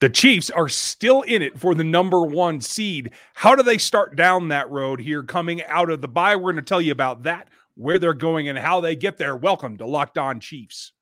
[0.00, 3.10] The Chiefs are still in it for the number one seed.
[3.34, 6.36] How do they start down that road here coming out of the bye?
[6.36, 9.34] We're going to tell you about that, where they're going, and how they get there.
[9.34, 10.92] Welcome to Locked On Chiefs.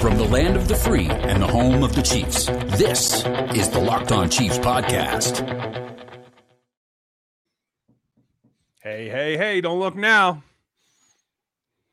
[0.00, 2.44] From the land of the free and the home of the Chiefs,
[2.76, 3.24] this
[3.54, 5.40] is the Locked On Chiefs podcast.
[8.82, 10.42] Hey, hey, hey, don't look now.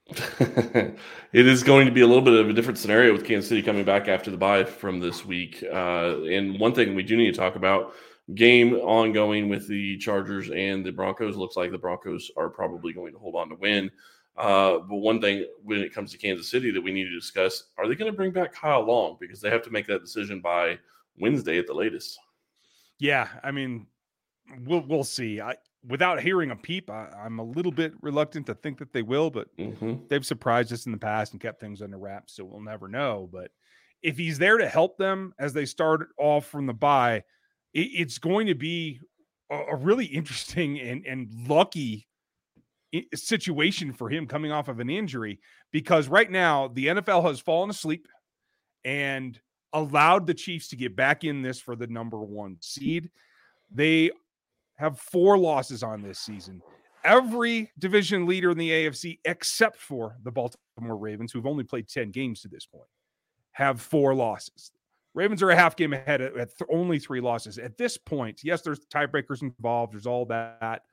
[0.40, 0.98] it
[1.34, 3.84] is going to be a little bit of a different scenario with Kansas City coming
[3.84, 5.64] back after the bye from this week.
[5.64, 7.94] Uh, and one thing we do need to talk about
[8.36, 11.36] game ongoing with the Chargers and the Broncos.
[11.36, 13.92] Looks like the Broncos are probably going to hold on to win.
[14.38, 17.64] Uh, but one thing when it comes to Kansas City that we need to discuss
[17.78, 19.18] are they going to bring back Kyle Long?
[19.20, 20.78] Because they have to make that decision by
[21.20, 22.20] Wednesday at the latest.
[23.00, 23.28] Yeah.
[23.44, 23.88] I mean,
[24.66, 25.42] we'll, we'll see.
[25.42, 25.56] I,
[25.88, 29.30] without hearing a peep, I, am a little bit reluctant to think that they will,
[29.30, 29.96] but mm-hmm.
[30.10, 33.30] they've surprised us in the past and kept things under wraps, so we'll never know.
[33.32, 33.52] But
[34.04, 37.24] if he's there to help them as they start off from the bye,
[37.74, 39.00] it, it's going to be
[39.50, 42.08] a, a really interesting and, and lucky
[43.14, 45.40] situation for him coming off of an injury
[45.72, 48.08] because right now the NFL has fallen asleep
[48.86, 49.40] and
[49.74, 53.10] allowed the Chiefs to get back in this for the number one seed.
[53.72, 54.12] They
[54.78, 56.62] have four losses on this season.
[57.04, 62.12] Every division leader in the AFC, except for the Baltimore Ravens, who've only played 10
[62.12, 62.88] games to this point,
[63.52, 64.72] have four losses.
[65.14, 67.58] Ravens are a half game ahead at, th- only three losses.
[67.58, 70.84] At this point, yes, there's tiebreakers involved, there's all that,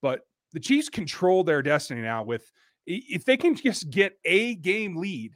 [0.00, 0.20] but
[0.52, 2.50] the Chiefs control their destiny now with
[2.86, 5.34] if they can just get a game lead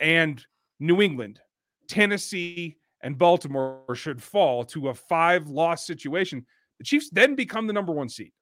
[0.00, 0.44] and
[0.80, 1.38] New England,
[1.86, 6.46] Tennessee, and Baltimore should fall to a five loss situation
[6.80, 8.32] the Chiefs then become the number one seed.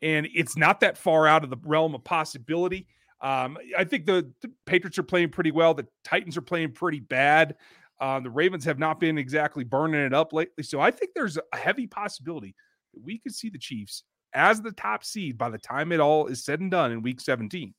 [0.00, 2.86] And it's not that far out of the realm of possibility.
[3.20, 5.74] Um, I think the, the, Patriots are playing pretty well.
[5.74, 7.56] The Titans are playing pretty bad.
[8.00, 10.62] Uh, the Ravens have not been exactly burning it up lately.
[10.62, 12.54] So I think there's a heavy possibility
[12.92, 14.04] that we could see the Chiefs
[14.34, 17.20] as the top seed by the time it all is said and done in week
[17.20, 17.74] 17.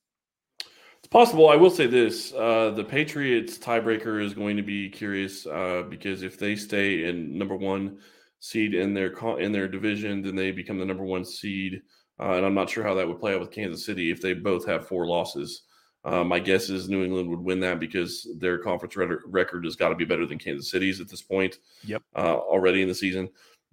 [0.97, 1.47] It's possible.
[1.47, 6.23] I will say this: uh, the Patriots tiebreaker is going to be curious uh, because
[6.23, 7.99] if they stay in number one
[8.45, 11.81] seed in their in their division, then they become the number one seed.
[12.19, 14.33] Uh, and I'm not sure how that would play out with Kansas City if they
[14.33, 15.63] both have four losses.
[16.05, 19.89] Uh, my guess is New England would win that because their conference record has got
[19.89, 21.57] to be better than Kansas City's at this point.
[21.85, 22.03] Yep.
[22.15, 23.27] Uh, already in the season,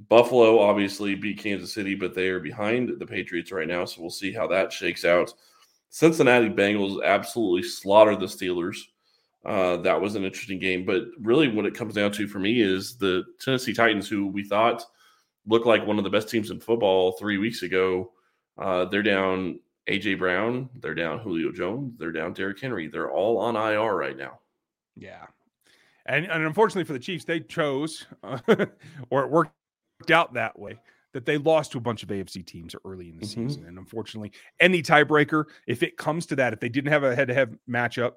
[0.08, 3.84] Buffalo obviously beat Kansas City, but they are behind the Patriots right now.
[3.84, 5.34] So we'll see how that shakes out.
[5.90, 8.78] Cincinnati Bengals absolutely slaughtered the Steelers.
[9.44, 10.84] Uh, that was an interesting game.
[10.84, 14.44] But really, what it comes down to for me is the Tennessee Titans, who we
[14.44, 14.84] thought
[15.46, 18.12] looked like one of the best teams in football three weeks ago.
[18.58, 19.58] Uh, they're down
[19.88, 22.86] AJ Brown, they're down Julio Jones, they're down Derrick Henry.
[22.86, 24.38] They're all on IR right now.
[24.96, 25.26] Yeah.
[26.06, 28.38] And, and unfortunately for the Chiefs, they chose, uh,
[29.10, 29.52] or it worked
[30.10, 30.78] out that way,
[31.12, 33.48] that they lost to a bunch of AFC teams early in the mm-hmm.
[33.48, 33.66] season.
[33.66, 37.28] And unfortunately, any tiebreaker, if it comes to that, if they didn't have a head
[37.28, 38.12] to head matchup,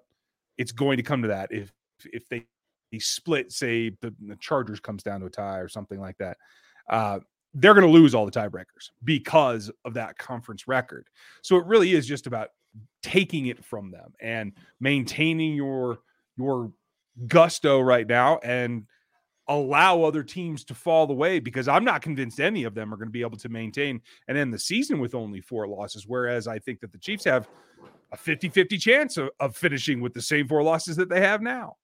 [0.57, 1.71] it's going to come to that if
[2.05, 2.45] if they,
[2.91, 6.37] they split, say the, the, Chargers comes down to a tie or something like that.
[6.89, 7.19] Uh,
[7.53, 11.07] they're going to lose all the tiebreakers because of that conference record.
[11.41, 12.49] So it really is just about
[13.01, 15.99] taking it from them and maintaining your
[16.37, 16.73] your
[17.27, 18.85] gusto right now and
[19.47, 23.07] allow other teams to fall away because I'm not convinced any of them are going
[23.07, 26.05] to be able to maintain and end the season with only four losses.
[26.07, 27.47] Whereas I think that the Chiefs have
[28.15, 31.41] a 50 50 chance of, of finishing with the same four losses that they have
[31.41, 31.75] now.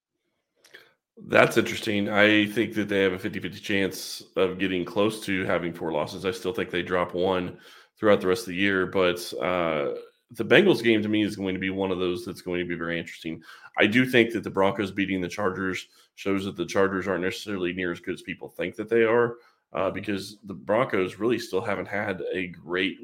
[1.28, 2.09] That's interesting.
[2.09, 5.91] I think that they have a 50 50 chance of getting close to having four
[5.91, 6.25] losses.
[6.25, 7.58] I still think they drop one
[8.00, 9.94] throughout the rest of the year, but uh,
[10.31, 12.68] the Bengals game to me is going to be one of those that's going to
[12.68, 13.44] be very interesting.
[13.78, 17.74] I do think that the Broncos beating the Chargers shows that the Chargers aren't necessarily
[17.74, 19.36] near as good as people think that they are,
[19.74, 22.97] uh, because the Broncos really still haven't had a great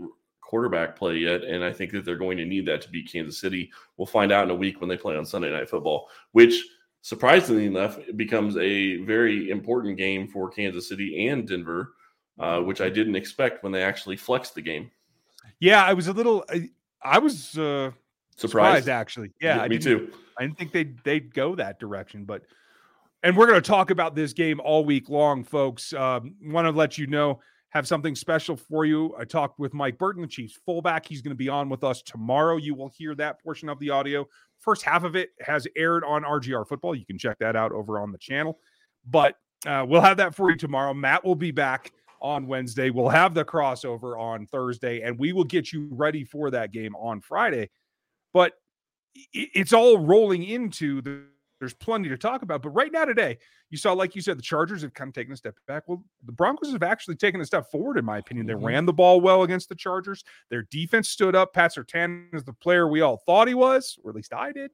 [0.48, 3.38] quarterback play yet, and I think that they're going to need that to beat Kansas
[3.38, 3.70] City.
[3.98, 6.64] We'll find out in a week when they play on Sunday Night Football, which
[7.02, 11.94] surprisingly enough becomes a very important game for Kansas City and Denver,
[12.40, 14.90] uh, which I didn't expect when they actually flexed the game.
[15.60, 16.46] Yeah, I was a little.
[16.50, 16.70] I,
[17.02, 17.92] I was uh,
[18.38, 18.40] surprised.
[18.40, 18.90] surprised.
[18.90, 19.32] actually.
[19.42, 20.14] Yeah, yeah me too.
[20.38, 22.44] I didn't think they'd they'd go that direction, but
[23.24, 25.92] and we're going to talk about this game all week long, folks.
[25.94, 29.14] Um, Want to let you know have something special for you.
[29.20, 31.06] I talked with Mike Burton, the Chiefs fullback.
[31.06, 32.58] He's going to be on with us tomorrow.
[32.58, 34.28] You will hear that portion of the audio.
[34.60, 36.96] First half of it has aired on RGR Football.
[36.96, 38.60] You can check that out over on the channel.
[39.06, 39.36] But
[39.66, 40.94] uh, we'll have that for you tomorrow.
[40.94, 41.92] Matt will be back
[42.22, 42.90] on Wednesday.
[42.90, 46.96] We'll have the crossover on Thursday, and we will get you ready for that game
[46.96, 47.70] on Friday.
[48.34, 48.54] But
[49.34, 51.24] it's all rolling into the
[51.60, 52.62] there's plenty to talk about.
[52.62, 53.38] But right now, today,
[53.70, 55.84] you saw, like you said, the Chargers have kind of taken a step back.
[55.88, 58.46] Well, the Broncos have actually taken a step forward, in my opinion.
[58.46, 58.66] They mm-hmm.
[58.66, 60.24] ran the ball well against the Chargers.
[60.50, 61.54] Their defense stood up.
[61.54, 64.72] Pat Surtain is the player we all thought he was, or at least I did.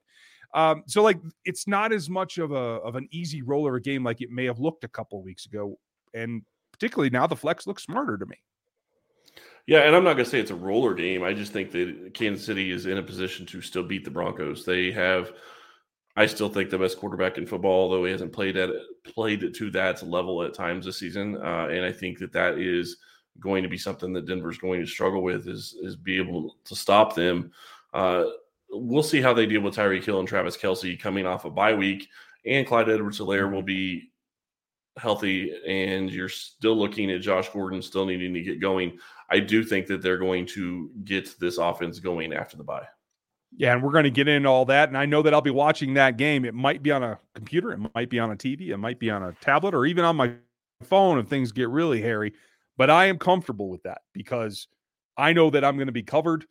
[0.54, 4.22] Um, so, like, it's not as much of a of an easy roller game like
[4.22, 5.80] it may have looked a couple weeks ago,
[6.14, 8.38] and particularly now the flex looks smarter to me.
[9.66, 11.24] Yeah, and I'm not going to say it's a roller game.
[11.24, 14.66] I just think that Kansas City is in a position to still beat the Broncos.
[14.66, 15.32] They have
[16.16, 18.70] I still think the best quarterback in football, although he hasn't played at
[19.04, 21.38] played to that level at times this season.
[21.38, 22.98] Uh, and I think that that is
[23.40, 26.76] going to be something that Denver's going to struggle with is is be able to
[26.76, 27.52] stop them.
[27.94, 28.26] Uh,
[28.70, 31.74] we'll see how they deal with Tyreek Hill and Travis Kelce coming off a bye
[31.74, 32.08] week,
[32.46, 34.12] and Clyde Edwards-Helaire will be
[34.98, 38.98] healthy, and you're still looking at Josh Gordon still needing to get going.
[39.30, 42.86] I do think that they're going to get this offense going after the bye.
[43.56, 44.90] Yeah, and we're going to get into all that.
[44.90, 46.44] And I know that I'll be watching that game.
[46.44, 49.10] It might be on a computer, it might be on a TV, it might be
[49.10, 50.34] on a tablet, or even on my
[50.84, 52.34] phone if things get really hairy.
[52.78, 54.68] But I am comfortable with that because
[55.18, 56.46] I know that I'm going to be covered.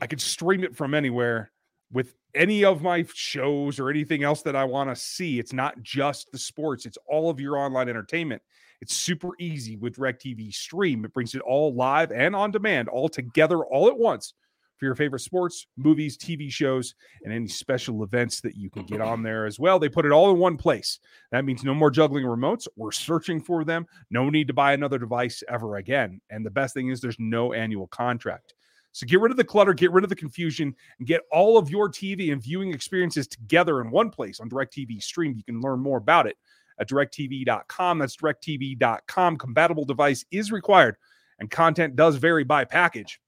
[0.00, 1.50] I could stream it from anywhere
[1.90, 5.40] with any of my shows or anything else that I want to see.
[5.40, 8.42] It's not just the sports, it's all of your online entertainment.
[8.80, 11.04] It's super easy with DirecTV Stream.
[11.04, 14.34] It brings it all live and on demand, all together, all at once
[14.78, 16.94] for your favorite sports, movies, TV shows,
[17.24, 19.78] and any special events that you can get on there as well.
[19.78, 21.00] They put it all in one place.
[21.32, 22.68] That means no more juggling remotes.
[22.76, 23.86] We're searching for them.
[24.10, 26.20] No need to buy another device ever again.
[26.30, 28.54] And the best thing is there's no annual contract.
[28.92, 31.70] So get rid of the clutter, get rid of the confusion, and get all of
[31.70, 35.34] your TV and viewing experiences together in one place on DirecTV Stream.
[35.36, 36.36] You can learn more about it
[36.80, 37.98] at directv.com.
[37.98, 39.36] That's directv.com.
[39.36, 40.96] Compatible device is required,
[41.38, 43.20] and content does vary by package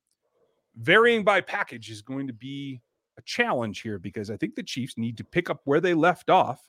[0.77, 2.81] varying by package is going to be
[3.19, 6.31] a challenge here because I think the Chiefs need to pick up where they left
[6.31, 6.61] off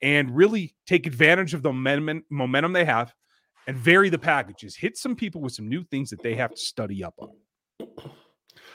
[0.00, 3.14] and really take advantage of the momentum, they have
[3.66, 4.74] and vary the packages.
[4.76, 7.30] Hit some people with some new things that they have to study up on.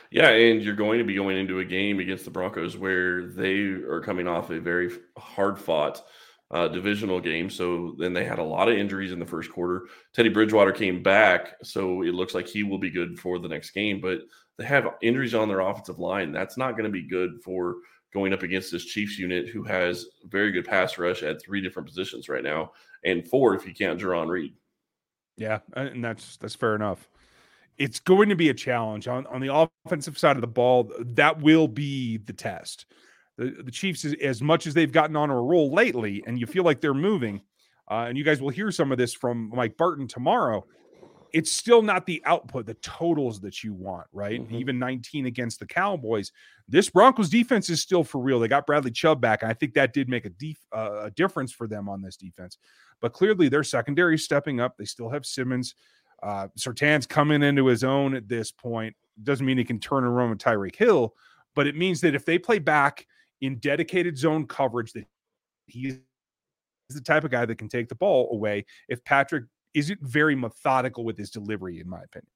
[0.10, 3.60] Yeah, and you're going to be going into a game against the Broncos where they
[3.60, 6.02] are coming off a very hard fought
[6.50, 7.50] uh, divisional game.
[7.50, 9.88] So then they had a lot of injuries in the first quarter.
[10.14, 13.72] Teddy Bridgewater came back, so it looks like he will be good for the next
[13.72, 14.00] game.
[14.00, 14.20] But
[14.58, 16.32] they have injuries on their offensive line.
[16.32, 17.76] That's not going to be good for
[18.14, 21.88] going up against this Chiefs unit who has very good pass rush at three different
[21.88, 22.72] positions right now,
[23.04, 24.54] and four if you can't Jarran Reed.
[25.38, 27.10] Yeah, and that's that's fair enough.
[27.78, 30.92] It's going to be a challenge on on the offensive side of the ball.
[31.00, 32.86] That will be the test
[33.38, 36.64] the, the Chiefs, as much as they've gotten on a roll lately, and you feel
[36.64, 37.42] like they're moving,
[37.90, 40.66] uh, and you guys will hear some of this from Mike Burton tomorrow.
[41.34, 44.42] It's still not the output, the totals that you want, right?
[44.42, 44.56] Mm-hmm.
[44.56, 46.32] Even 19 against the Cowboys.
[46.68, 48.40] This Broncos defense is still for real.
[48.40, 51.12] They got Bradley Chubb back, and I think that did make a, def- uh, a
[51.12, 52.58] difference for them on this defense.
[53.02, 54.76] But clearly, their secondary stepping up.
[54.78, 55.76] They still have Simmons.
[56.24, 58.96] Uh, Surtain's coming into his own at this point.
[59.22, 61.14] Doesn't mean he can turn around with Tyreek Hill,
[61.56, 63.06] but it means that if they play back
[63.42, 65.06] in dedicated zone coverage that
[65.68, 66.00] he's
[66.90, 69.44] the type of guy that can take the ball away if Patrick
[69.78, 72.32] isn't very methodical with his delivery, in my opinion.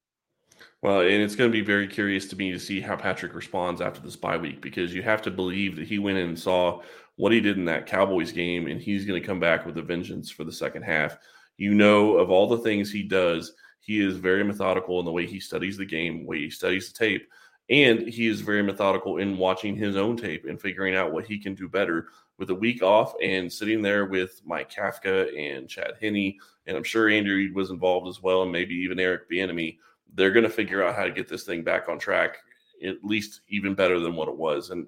[0.80, 3.80] Well, and it's going to be very curious to me to see how Patrick responds
[3.80, 6.82] after this bye week because you have to believe that he went in and saw
[7.16, 9.82] what he did in that Cowboys game, and he's going to come back with a
[9.82, 11.18] vengeance for the second half.
[11.56, 15.26] You know, of all the things he does, he is very methodical in the way
[15.26, 17.28] he studies the game, way he studies the tape.
[17.68, 21.38] And he is very methodical in watching his own tape and figuring out what he
[21.38, 25.94] can do better with a week off and sitting there with Mike Kafka and Chad
[26.00, 26.38] Henne.
[26.66, 29.78] And I'm sure Andrew was involved as well, and maybe even Eric Bieniemy.
[30.14, 32.36] They're going to figure out how to get this thing back on track,
[32.84, 34.70] at least even better than what it was.
[34.70, 34.86] And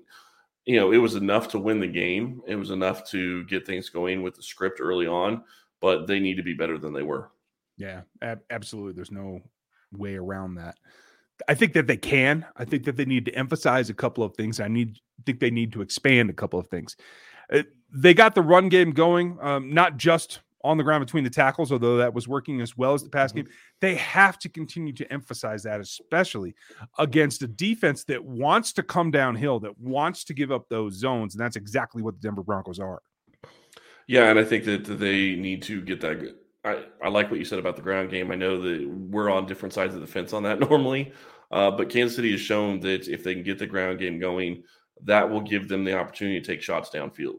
[0.67, 2.41] you know, it was enough to win the game.
[2.47, 5.45] It was enough to get things going with the script early on,
[5.81, 7.31] but they need to be better than they were.
[7.77, 8.93] Yeah, ab- absolutely.
[8.93, 9.41] There's no
[9.93, 10.77] way around that.
[11.49, 12.47] I think that they can.
[12.57, 14.61] I think that they need to emphasize a couple of things.
[14.61, 16.97] I need think they need to expand a couple of things.
[17.53, 17.63] Uh,
[17.93, 21.71] they got the run game going, um, not just on the ground between the tackles,
[21.71, 23.43] although that was working as well as the pass mm-hmm.
[23.43, 23.49] game.
[23.81, 26.55] They have to continue to emphasize that, especially
[26.99, 31.35] against a defense that wants to come downhill, that wants to give up those zones,
[31.35, 33.03] and that's exactly what the Denver Broncos are.
[34.07, 36.37] Yeah, and I think that they need to get that good.
[36.65, 38.31] I, I like what you said about the ground game.
[38.31, 41.13] I know that we're on different sides of the fence on that normally,
[41.51, 44.65] uh, but Kansas City has shown that if they can get the ground game going,
[45.03, 47.37] that will give them the opportunity to take shots downfield.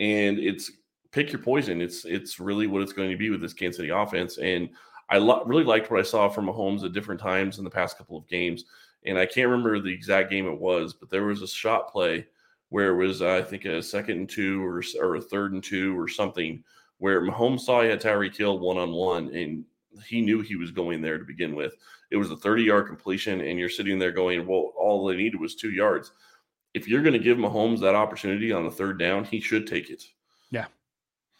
[0.00, 0.72] And it's
[1.14, 1.80] pick your poison.
[1.80, 4.38] It's it's really what it's going to be with this Kansas City offense.
[4.38, 4.68] And
[5.08, 7.96] I lo- really liked what I saw from Mahomes at different times in the past
[7.96, 8.64] couple of games.
[9.06, 12.26] And I can't remember the exact game it was, but there was a shot play
[12.70, 15.62] where it was, uh, I think, a second and two or, or a third and
[15.62, 16.64] two or something,
[16.98, 19.64] where Mahomes saw he had Tyreek Hill one on one, and
[20.04, 21.74] he knew he was going there to begin with.
[22.10, 25.38] It was a 30 yard completion, and you're sitting there going, well, all they needed
[25.38, 26.10] was two yards.
[26.72, 29.90] If you're going to give Mahomes that opportunity on the third down, he should take
[29.90, 30.02] it.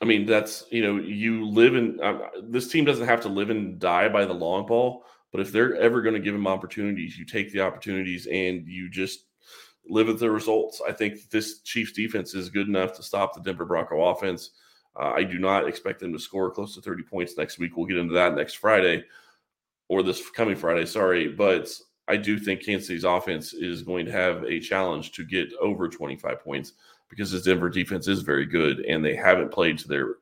[0.05, 3.49] I mean, that's, you know, you live in uh, this team doesn't have to live
[3.49, 7.17] and die by the long ball, but if they're ever going to give him opportunities,
[7.17, 9.25] you take the opportunities and you just
[9.89, 10.83] live with the results.
[10.87, 14.51] I think this Chiefs defense is good enough to stop the Denver Bronco offense.
[14.95, 17.75] Uh, I do not expect them to score close to 30 points next week.
[17.75, 19.05] We'll get into that next Friday
[19.89, 21.29] or this coming Friday, sorry.
[21.29, 21.71] But
[22.09, 25.89] I do think Kansas City's offense is going to have a challenge to get over
[25.89, 26.75] 25 points
[27.15, 30.17] because this Denver defense is very good and they haven't played to their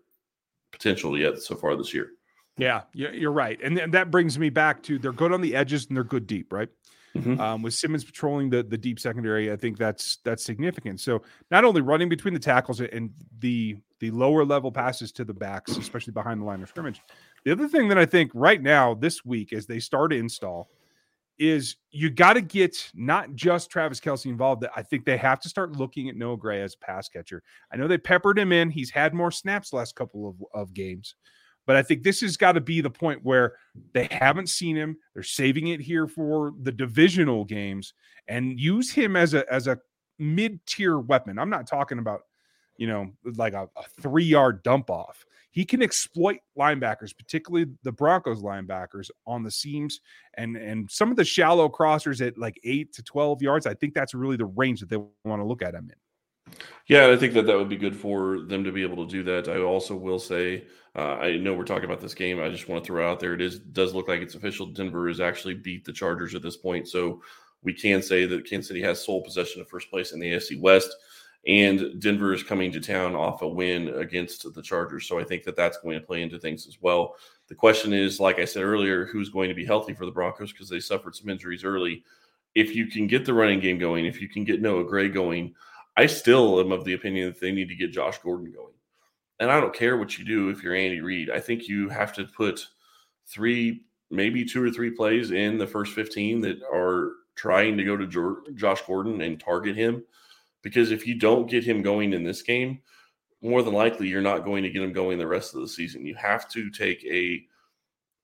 [0.73, 2.11] potential yet so far this year.
[2.59, 3.59] Yeah, you're right.
[3.63, 6.53] And that brings me back to they're good on the edges and they're good deep,
[6.53, 6.69] right?
[7.17, 7.41] Mm-hmm.
[7.41, 11.01] Um, with Simmons patrolling the the deep secondary, I think that's that's significant.
[11.01, 15.35] So not only running between the tackles and the the lower level passes to the
[15.35, 17.01] backs, especially behind the line of scrimmage.
[17.45, 20.71] The other thing that I think right now this week, as they start to install,
[21.39, 24.65] is you got to get not just Travis Kelce involved.
[24.77, 27.43] I think they have to start looking at Noah Gray as a pass catcher.
[27.73, 31.15] I know they peppered him in; he's had more snaps last couple of, of games.
[31.67, 33.55] But I think this has got to be the point where
[33.93, 34.97] they haven't seen him.
[35.15, 37.95] They're saving it here for the divisional games
[38.27, 39.79] and use him as a as a
[40.19, 41.39] mid-tier weapon.
[41.39, 42.23] I'm not talking about,
[42.83, 45.25] you know, like a, a three-yard dump off.
[45.53, 50.01] He can exploit linebackers, particularly the Broncos linebackers on the seams
[50.35, 53.67] and and some of the shallow crossers at like 8 to 12 yards.
[53.69, 56.57] I think that's really the range that they want to look at him in.
[56.89, 59.23] Yeah, I think that that would be good for them to be able to do
[59.23, 59.49] that.
[59.49, 60.65] I also will say,
[60.97, 62.43] uh, I know we're talking about this game.
[62.43, 64.67] I just want to throw out there it is does look like it's official.
[64.67, 67.23] Denver has actually beat the Chargers at this point, so
[67.63, 70.61] we can say that Kansas City has sole possession of first place in the AFC
[70.61, 70.93] West,
[71.47, 75.07] and Denver is coming to town off a win against the Chargers.
[75.09, 77.17] So I think that that's going to play into things as well.
[77.49, 80.53] The question is, like I said earlier, who's going to be healthy for the Broncos
[80.53, 82.05] because they suffered some injuries early.
[82.55, 85.55] If you can get the running game going, if you can get Noah Gray going
[85.97, 88.73] I still am of the opinion that they need to get Josh Gordon going.
[89.41, 91.31] And I don't care what you do if you're Andy Reid.
[91.31, 92.67] I think you have to put
[93.27, 97.97] three, maybe two or three plays in the first 15 that are trying to go
[97.97, 100.05] to Josh Gordon and target him.
[100.63, 102.81] Because if you don't get him going in this game,
[103.43, 106.07] more than likely you're not going to get him going the rest of the season.
[106.07, 107.45] You have to take a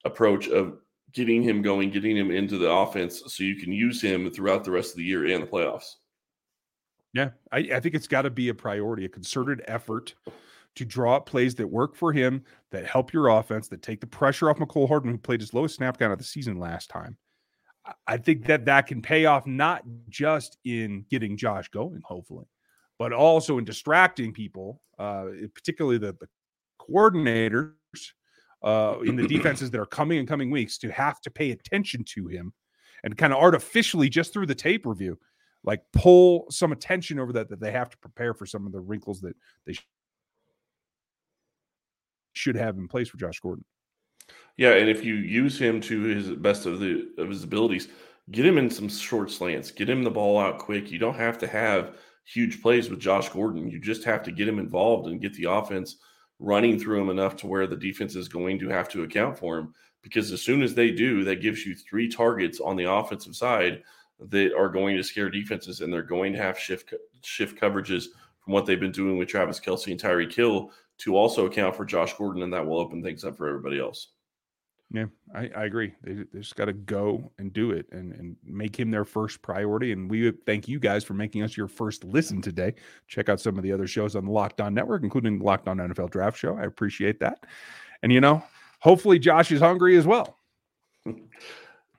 [0.04, 0.78] approach of
[1.12, 4.70] getting him going, getting him into the offense so you can use him throughout the
[4.70, 5.96] rest of the year and the playoffs.
[7.12, 10.14] Yeah, I, I think it's got to be a priority, a concerted effort
[10.74, 14.06] to draw up plays that work for him, that help your offense, that take the
[14.06, 17.16] pressure off Mecole Hardman, who played his lowest snap count of the season last time.
[18.06, 22.46] I think that that can pay off not just in getting Josh going, hopefully,
[22.98, 26.28] but also in distracting people, uh, particularly the, the
[26.80, 27.72] coordinators
[28.62, 32.04] uh, in the defenses that are coming in coming weeks to have to pay attention
[32.04, 32.52] to him
[33.04, 35.18] and kind of artificially just through the tape review
[35.64, 38.80] like pull some attention over that that they have to prepare for some of the
[38.80, 39.34] wrinkles that
[39.66, 39.74] they
[42.32, 43.64] should have in place for Josh Gordon.
[44.56, 47.88] Yeah, and if you use him to his best of the of his abilities,
[48.30, 50.90] get him in some short slants, get him the ball out quick.
[50.90, 53.70] You don't have to have huge plays with Josh Gordon.
[53.70, 55.96] You just have to get him involved and get the offense
[56.38, 59.58] running through him enough to where the defense is going to have to account for
[59.58, 59.74] him.
[60.02, 63.82] Because as soon as they do, that gives you three targets on the offensive side
[64.20, 68.06] that are going to scare defenses, and they're going to have shift shift coverages
[68.44, 71.84] from what they've been doing with Travis Kelce and Tyreek Hill to also account for
[71.84, 74.08] Josh Gordon, and that will open things up for everybody else.
[74.90, 75.92] Yeah, I, I agree.
[76.02, 79.42] They, they just got to go and do it and, and make him their first
[79.42, 79.92] priority.
[79.92, 82.74] And we thank you guys for making us your first listen today.
[83.06, 85.68] Check out some of the other shows on the Locked On Network, including the Locked
[85.68, 86.56] On NFL Draft Show.
[86.56, 87.44] I appreciate that.
[88.02, 88.42] And, you know,
[88.80, 90.36] hopefully Josh is hungry as well.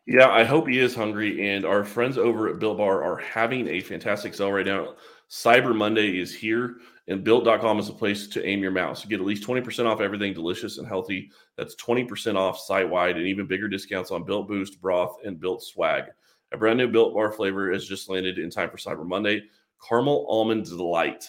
[0.10, 1.52] Yeah, I hope he is hungry.
[1.52, 4.96] And our friends over at Built Bar are having a fantastic sale right now.
[5.30, 6.78] Cyber Monday is here,
[7.10, 9.04] and built.com is a place to aim your mouse.
[9.04, 11.32] You get at least 20% off everything delicious and healthy.
[11.58, 15.64] That's 20% off site wide and even bigger discounts on Built Boost, broth, and Built
[15.64, 16.06] Swag.
[16.52, 19.44] A brand new Built Bar flavor has just landed in time for Cyber Monday
[19.88, 21.26] caramel almond delight.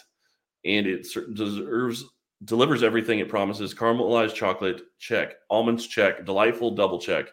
[0.64, 2.04] And it deserves
[2.44, 7.26] delivers everything it promises caramelized chocolate check almonds check delightful double check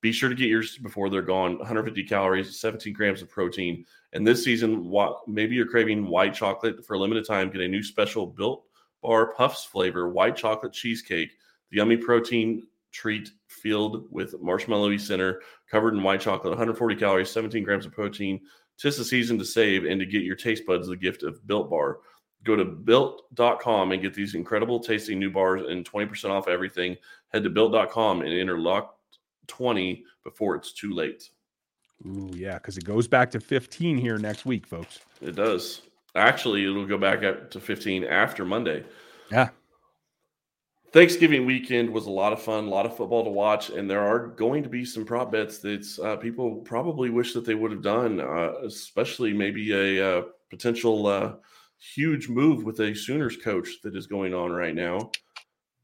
[0.00, 1.58] be sure to get yours before they're gone.
[1.58, 3.84] 150 calories, 17 grams of protein.
[4.12, 4.92] And this season,
[5.26, 7.50] maybe you're craving white chocolate for a limited time.
[7.50, 8.64] Get a new special Built
[9.02, 11.30] Bar Puffs flavor white chocolate cheesecake,
[11.70, 17.62] the yummy protein treat filled with marshmallowy center, covered in white chocolate, 140 calories, 17
[17.62, 18.40] grams of protein.
[18.78, 21.70] Tis the season to save and to get your taste buds the gift of Built
[21.70, 21.98] Bar.
[22.44, 26.96] Go to built.com and get these incredible tasting new bars and 20% off everything.
[27.28, 28.95] Head to built.com and enter locked
[29.46, 31.30] 20 before it's too late.
[32.04, 35.00] Ooh, yeah, because it goes back to 15 here next week, folks.
[35.20, 35.82] It does.
[36.14, 38.84] Actually, it'll go back up to 15 after Monday.
[39.30, 39.50] Yeah.
[40.92, 44.00] Thanksgiving weekend was a lot of fun, a lot of football to watch, and there
[44.00, 47.70] are going to be some prop bets that uh, people probably wish that they would
[47.70, 51.34] have done, uh, especially maybe a uh, potential uh,
[51.78, 55.10] huge move with a Sooners coach that is going on right now.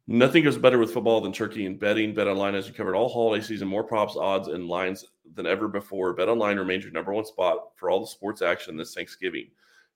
[0.08, 2.12] Nothing goes better with football than turkey and betting.
[2.12, 5.04] Bet online has you covered all holiday season, more props, odds, and lines
[5.34, 6.12] than ever before.
[6.12, 9.46] Bet online remains your number one spot for all the sports action this Thanksgiving.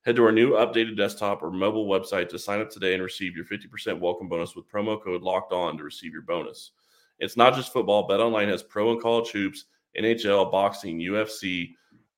[0.04, 3.34] Head to our new updated desktop or mobile website to sign up today and receive
[3.34, 6.70] your 50% welcome bonus with promo code locked on to receive your bonus.
[7.18, 8.08] It's not just football.
[8.08, 9.64] BetOnline has pro and college hoops,
[9.98, 11.74] NHL, boxing, UFC,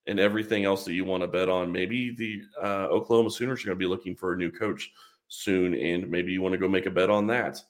[0.06, 1.72] and everything else that you want to bet on.
[1.72, 4.90] Maybe the uh, Oklahoma Sooners are going to be looking for a new coach
[5.28, 7.62] soon, and maybe you want to go make a bet on that.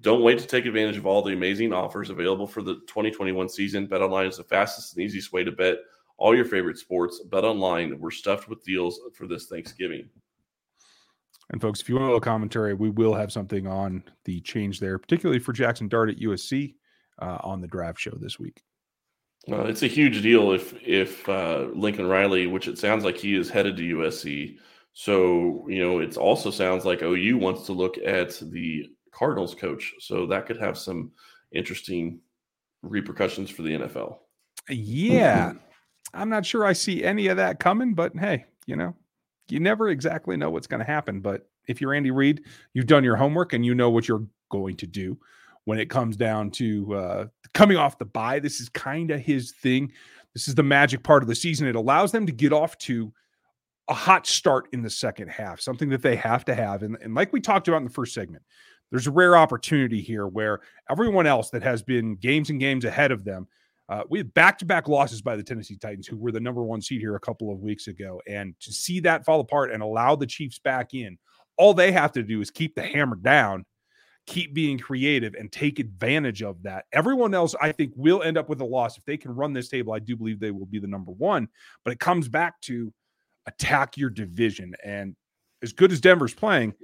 [0.00, 3.88] Don't wait to take advantage of all the amazing offers available for the 2021 season.
[3.88, 5.78] BetOnline is the fastest and easiest way to bet
[6.18, 7.20] all your favorite sports.
[7.30, 7.98] Bet online.
[7.98, 10.08] We're stuffed with deals for this Thanksgiving.
[11.50, 14.80] And folks, if you want a little commentary, we will have something on the change
[14.80, 16.74] there, particularly for Jaxson Dart at USC
[17.20, 18.62] uh, on the draft show this week.
[19.50, 23.36] Uh, it's a huge deal if if uh, Lincoln Riley, which it sounds like he
[23.36, 24.56] is headed to USC.
[24.92, 29.94] So you know, it also sounds like OU wants to look at the Cardinals coach.
[29.98, 31.10] So that could have some
[31.52, 32.20] interesting
[32.82, 34.18] repercussions for the NFL.
[34.68, 35.54] Yeah.
[36.14, 38.94] I'm not sure I see any of that coming, but hey, you know,
[39.48, 41.20] you never exactly know what's going to happen.
[41.20, 42.42] But if you're Andy Reid,
[42.74, 45.18] you've done your homework and you know what you're going to do
[45.64, 48.38] when it comes down to uh, coming off the bye.
[48.38, 49.92] This is kind of his thing.
[50.34, 51.66] This is the magic part of the season.
[51.66, 53.12] It allows them to get off to
[53.88, 56.82] a hot start in the second half, something that they have to have.
[56.82, 58.42] And, and like we talked about in the first segment,
[58.90, 63.12] there's a rare opportunity here where everyone else that has been games and games ahead
[63.12, 63.46] of them
[63.88, 67.00] uh, we had back-to-back losses by the Tennessee Titans, who were the number one seed
[67.00, 70.26] here a couple of weeks ago, and to see that fall apart and allow the
[70.26, 71.16] Chiefs back in,
[71.56, 73.64] all they have to do is keep the hammer down,
[74.26, 76.86] keep being creative, and take advantage of that.
[76.92, 79.68] Everyone else, I think, will end up with a loss if they can run this
[79.68, 79.92] table.
[79.92, 81.48] I do believe they will be the number one,
[81.84, 82.92] but it comes back to
[83.46, 84.74] attack your division.
[84.84, 85.14] And
[85.62, 86.74] as good as Denver's playing,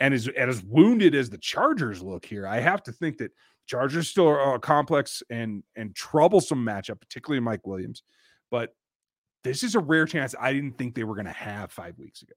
[0.00, 3.32] and as, and as wounded as the Chargers look here, I have to think that
[3.66, 8.02] Chargers still are a complex and and troublesome matchup, particularly Mike Williams.
[8.50, 8.74] But
[9.44, 12.22] this is a rare chance I didn't think they were going to have five weeks
[12.22, 12.34] ago.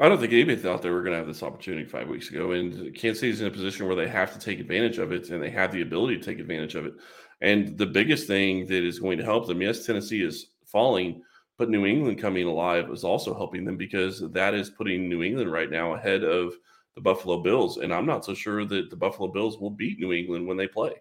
[0.00, 2.52] I don't think anybody thought they were going to have this opportunity five weeks ago.
[2.52, 5.42] And Kansas is in a position where they have to take advantage of it and
[5.42, 6.94] they have the ability to take advantage of it.
[7.40, 11.22] And the biggest thing that is going to help them, yes, Tennessee is falling,
[11.58, 15.52] but New England coming alive is also helping them because that is putting New England
[15.52, 16.54] right now ahead of
[16.94, 17.78] the Buffalo Bills.
[17.78, 20.68] And I'm not so sure that the Buffalo Bills will beat New England when they
[20.68, 20.92] play.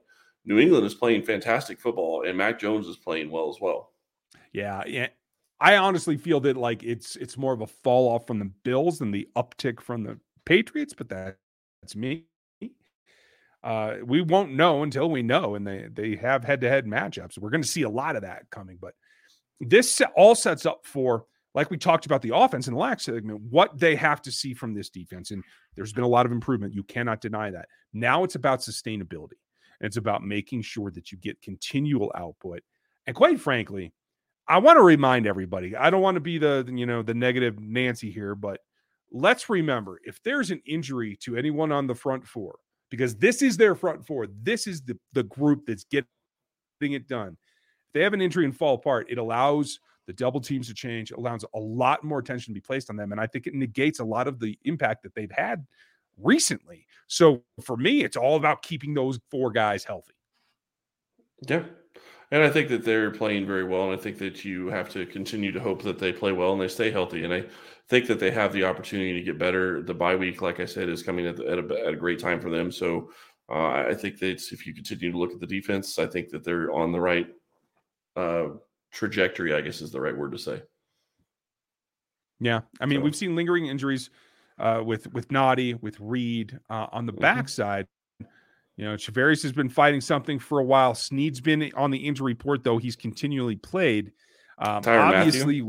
[0.45, 3.91] New England is playing fantastic football, and Mac Jones is playing well as well.
[4.51, 5.07] Yeah, yeah.
[5.59, 8.99] I honestly feel that like it's it's more of a fall off from the Bills
[8.99, 11.37] than the uptick from the Patriots, but that,
[11.81, 12.25] that's me.
[13.63, 17.37] Uh, we won't know until we know, and they they have head to head matchups.
[17.37, 18.93] We're going to see a lot of that coming, but
[19.59, 23.41] this all sets up for like we talked about the offense in the last segment,
[23.49, 25.31] what they have to see from this defense.
[25.31, 25.43] And
[25.75, 26.75] there's been a lot of improvement.
[26.75, 27.67] You cannot deny that.
[27.93, 29.39] Now it's about sustainability.
[29.81, 32.61] It's about making sure that you get continual output.
[33.07, 33.91] And quite frankly,
[34.47, 37.59] I want to remind everybody, I don't want to be the, you know, the negative
[37.59, 38.59] Nancy here, but
[39.11, 43.57] let's remember if there's an injury to anyone on the front four, because this is
[43.57, 46.07] their front four, this is the, the group that's getting
[46.81, 47.35] it done.
[47.87, 51.11] If they have an injury and fall apart, it allows the double teams to change,
[51.11, 53.11] allows a lot more attention to be placed on them.
[53.11, 55.65] And I think it negates a lot of the impact that they've had
[56.17, 56.87] recently.
[57.07, 60.13] So for me, it's all about keeping those four guys healthy.
[61.47, 61.63] Yeah.
[62.31, 63.89] And I think that they're playing very well.
[63.89, 66.61] And I think that you have to continue to hope that they play well and
[66.61, 67.23] they stay healthy.
[67.23, 67.45] And I
[67.89, 69.81] think that they have the opportunity to get better.
[69.81, 72.41] The bye week, like I said, is coming at, at, a, at a, great time
[72.41, 72.69] for them.
[72.71, 73.11] So
[73.49, 76.43] uh, I think that if you continue to look at the defense, I think that
[76.43, 77.27] they're on the right
[78.17, 78.47] uh,
[78.91, 80.61] trajectory, I guess is the right word to say.
[82.39, 83.03] Yeah, I mean, so.
[83.03, 84.09] we've seen lingering injuries
[84.59, 87.21] uh, with with Nnadi, with Reed uh, on the mm-hmm.
[87.21, 87.87] backside.
[88.75, 90.93] You know, Charvarius has been fighting something for a while.
[90.93, 94.11] Sneed's been on the injury report, though he's continually played.
[94.59, 95.63] Um, obviously,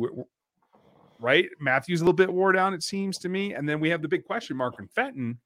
[1.18, 1.46] right?
[1.58, 3.54] Mathieu's a little bit wore down, it seems to me.
[3.54, 5.38] And then we have the big question mark in Fenton.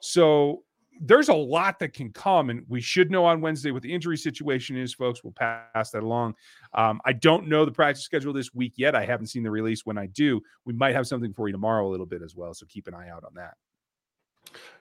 [0.00, 0.62] So
[1.00, 4.16] there's a lot that can come, and we should know on Wednesday what the injury
[4.16, 5.22] situation is, folks.
[5.22, 6.34] We'll pass that along.
[6.74, 8.94] Um, I don't know the practice schedule this week yet.
[8.94, 9.86] I haven't seen the release.
[9.86, 12.54] When I do, we might have something for you tomorrow a little bit as well.
[12.54, 13.54] So keep an eye out on that.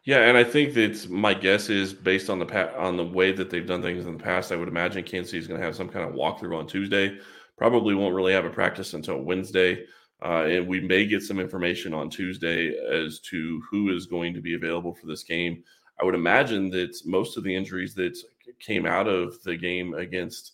[0.03, 3.31] Yeah, and I think that my guess is based on the pa- on the way
[3.33, 4.51] that they've done things in the past.
[4.51, 7.17] I would imagine Kansas City is going to have some kind of walkthrough on Tuesday.
[7.57, 9.85] Probably won't really have a practice until Wednesday,
[10.23, 14.41] uh, and we may get some information on Tuesday as to who is going to
[14.41, 15.63] be available for this game.
[15.99, 18.17] I would imagine that most of the injuries that
[18.59, 20.53] came out of the game against,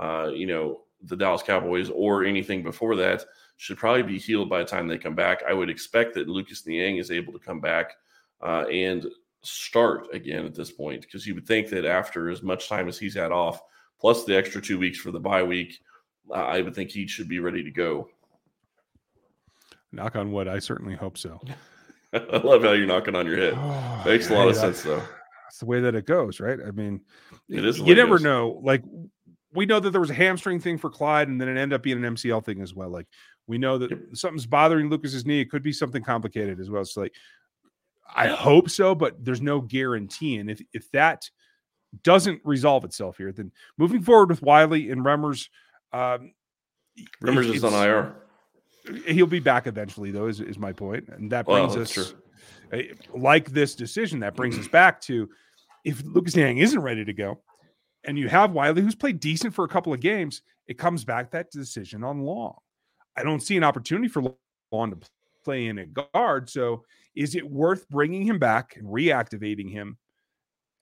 [0.00, 3.24] uh, you know, the Dallas Cowboys or anything before that
[3.56, 5.42] should probably be healed by the time they come back.
[5.48, 7.92] I would expect that Lucas Niang is able to come back
[8.40, 9.06] uh, and
[9.42, 12.98] start again at this point because you would think that after as much time as
[12.98, 13.60] he's had off,
[14.00, 15.78] plus the extra two weeks for the bye week,
[16.30, 18.08] uh, I would think he should be ready to go.
[19.90, 20.48] Knock on wood.
[20.48, 21.40] I certainly hope so.
[22.32, 23.54] I love how you're knocking on your head.
[24.04, 24.96] Oh, Makes a lot of sense, though.
[24.96, 26.58] That's the way that it goes, right?
[26.66, 27.02] I mean,
[27.48, 27.78] it is.
[27.78, 28.60] You never know.
[28.64, 28.82] Like
[29.54, 31.84] we know that there was a hamstring thing for Clyde, and then it ended up
[31.84, 32.88] being an MCL thing as well.
[32.88, 33.06] Like
[33.46, 34.00] we know that yep.
[34.14, 35.40] something's bothering Lucas's knee.
[35.40, 36.84] It could be something complicated as well.
[36.84, 37.14] So like
[38.14, 40.38] I hope so, but there's no guarantee.
[40.38, 41.30] And if if that
[42.02, 45.48] doesn't resolve itself here, then moving forward with Wylie and Remmers,
[45.92, 46.32] um,
[47.22, 48.16] Remmers is on IR.
[49.06, 50.26] He'll be back eventually, though.
[50.26, 52.04] Is is my point, and that brings well, us true.
[53.14, 54.20] like this decision.
[54.20, 55.28] That brings us back to
[55.84, 57.40] if Lucas Niang isn't ready to go,
[58.04, 61.30] and you have Wylie who's played decent for a couple of games, it comes back
[61.30, 62.56] that decision on Long.
[63.16, 64.34] I don't see an opportunity for
[64.72, 64.98] Long to
[65.44, 69.98] play in a guard, so is it worth bringing him back and reactivating him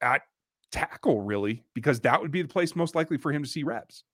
[0.00, 0.22] at
[0.70, 1.64] tackle, really?
[1.74, 4.04] Because that would be the place most likely for him to see reps.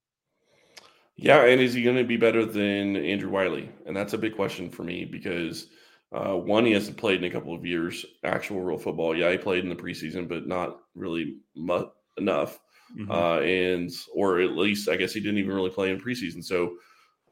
[1.16, 3.70] Yeah, and is he going to be better than Andrew Wylie?
[3.86, 5.68] And that's a big question for me because
[6.12, 9.16] uh, one, he hasn't played in a couple of years actual real football.
[9.16, 12.60] Yeah, he played in the preseason, but not really mu- enough.
[12.96, 13.10] Mm-hmm.
[13.10, 16.44] Uh, and or at least I guess he didn't even really play in preseason.
[16.44, 16.76] So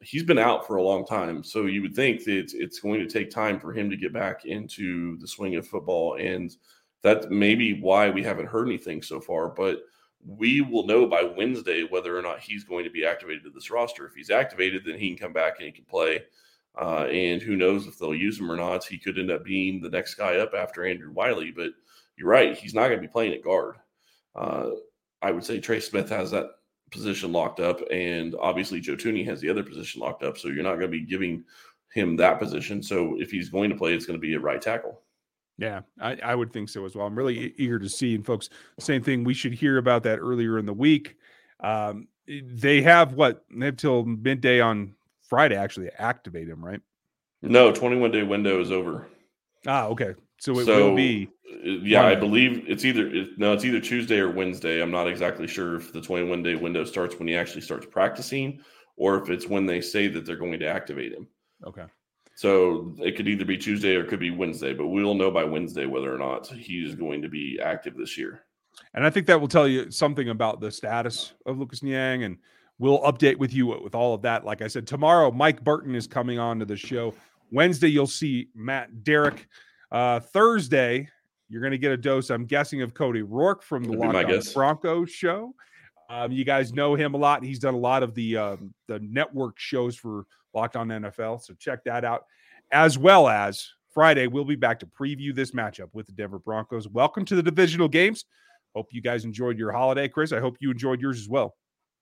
[0.01, 1.44] he's been out for a long time.
[1.44, 4.12] So you would think that it's, it's going to take time for him to get
[4.12, 6.16] back into the swing of football.
[6.16, 6.55] And
[7.03, 9.49] that may be why we haven't heard anything so far.
[9.49, 9.81] But
[10.27, 13.71] we will know by Wednesday whether or not he's going to be activated to this
[13.71, 14.07] roster.
[14.07, 16.25] If he's activated, then he can come back and he can play.
[16.81, 18.85] Uh, and who knows if they'll use him or not.
[18.85, 21.53] He could end up being the next guy up after Andrew Wylie.
[21.53, 21.71] But
[22.17, 23.77] you're right, he's not going to be playing at guard.
[24.35, 24.71] Uh,
[25.23, 26.47] I would say Trey Smith has that
[26.91, 30.39] position locked up, and obviously Joe Thuney has the other position locked up.
[30.39, 31.45] So you're not going to be giving
[31.93, 32.83] him that position.
[32.83, 35.01] So if he's going to play, it's going to be a right tackle.
[35.57, 37.07] Yeah, I, I would think so as well.
[37.07, 38.14] I'm really eager to see.
[38.14, 38.49] And folks,
[38.81, 39.23] same thing.
[39.25, 41.17] We should hear about that earlier in the week.
[41.61, 44.95] Um, they have what they have till midday on
[45.29, 46.81] Friday actually activate him, right?
[47.43, 49.09] No, 21 day window is over.
[49.67, 50.14] Ah, okay.
[50.38, 51.31] So it so, will be.
[51.49, 52.17] Uh, yeah, Monday.
[52.17, 54.83] I believe it's either it, no, it's either Tuesday or Wednesday.
[54.83, 58.61] I'm not exactly sure if the 21 day window starts when he actually starts practicing,
[58.97, 61.29] or if it's when they say that they're going to activate him.
[61.64, 61.85] Okay.
[62.37, 65.44] So it could either be Tuesday or it could be Wednesday, but we'll know by
[65.44, 68.44] Wednesday whether or not he's going to be active this year.
[68.94, 72.38] And I think that will tell you something about the status of Lucas Niang, and
[72.79, 74.44] we'll update with you with all of that.
[74.44, 77.14] Like I said, tomorrow Mike Burton is coming on to the show.
[77.53, 79.47] Wednesday, you'll see Matt Derrick.
[79.92, 81.09] Uh, Thursday,
[81.49, 85.11] you're going to get a dose, I'm guessing, of Cody Roark from the Locked Broncos
[85.11, 85.55] show.
[86.11, 87.44] Um, you guys know him a lot.
[87.44, 91.55] He's done a lot of the um, the network shows for Locked On NFL, so
[91.55, 92.25] check that out.
[92.71, 96.88] As well as Friday, we'll be back to preview this matchup with the Denver Broncos.
[96.88, 98.25] Welcome to the divisional games.
[98.75, 100.33] Hope you guys enjoyed your holiday, Chris.
[100.33, 101.55] I hope you enjoyed yours as well.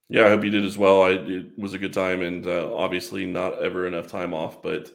[0.09, 1.03] Yeah, I hope you did as well.
[1.03, 4.91] I, it was a good time, and uh, obviously not ever enough time off, but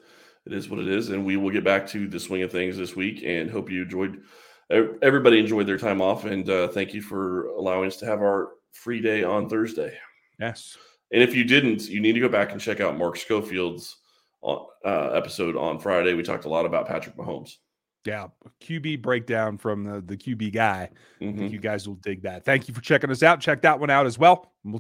[0.46, 2.78] it is what it is, and we will get back to the swing of things
[2.78, 3.24] this week.
[3.26, 4.22] And hope you enjoyed.
[4.70, 8.50] Everybody enjoyed their time off, and uh, thank you for allowing us to have our
[8.74, 9.98] free day on Thursday.
[10.40, 10.78] Yes.
[11.12, 13.98] And if you didn't, you need to go back and check out Mark Schofield's
[14.44, 16.14] uh, episode on Friday.
[16.14, 17.56] We talked a lot about Patrick Mahomes.
[18.06, 18.28] Yeah,
[18.62, 20.90] QB breakdown from the, the QB guy.
[20.90, 21.24] Mm-hmm.
[21.24, 21.54] I think mm-hmm.
[21.54, 22.46] you guys will dig that.
[22.46, 23.42] Thank you for checking us out.
[23.42, 24.54] Check that one out as well.
[24.64, 24.74] We'll